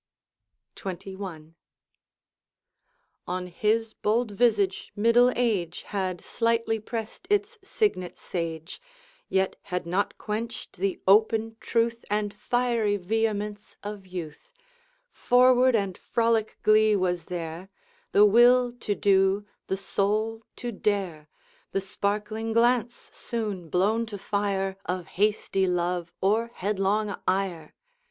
[0.75, 1.53] XXI.
[3.27, 8.81] On his bold visage middle age Had slightly pressed its signet sage,
[9.29, 14.49] Yet had not quenched the open truth And fiery vehemence of youth;
[15.11, 17.69] Forward and frolic glee was there,
[18.11, 21.27] The will to do, the soul to dare,
[21.73, 27.75] The sparkling glance, soon blown to fire, Of hasty love or headlong ire.